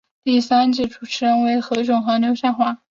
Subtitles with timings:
[0.23, 2.79] 第三季主持人为何炅和刘宪华。